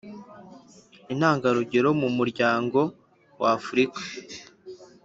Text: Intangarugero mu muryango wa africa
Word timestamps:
Intangarugero 1.13 1.89
mu 2.01 2.09
muryango 2.17 2.79
wa 3.41 3.49
africa 3.57 3.99